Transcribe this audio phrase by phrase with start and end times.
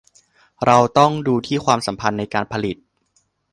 [0.65, 2.77] เราต้องดูที่ ความสัมพันธ์ในการผลิต